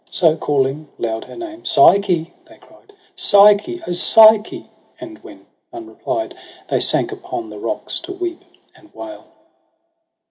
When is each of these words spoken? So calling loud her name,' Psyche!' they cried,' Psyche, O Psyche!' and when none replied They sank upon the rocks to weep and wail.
So 0.09 0.35
calling 0.35 0.87
loud 0.97 1.25
her 1.25 1.35
name,' 1.35 1.63
Psyche!' 1.63 2.33
they 2.47 2.57
cried,' 2.57 2.91
Psyche, 3.15 3.83
O 3.85 3.91
Psyche!' 3.91 4.67
and 4.99 5.19
when 5.19 5.45
none 5.71 5.85
replied 5.85 6.33
They 6.69 6.79
sank 6.79 7.11
upon 7.11 7.51
the 7.51 7.59
rocks 7.59 7.99
to 7.99 8.11
weep 8.11 8.41
and 8.75 8.91
wail. 8.95 9.25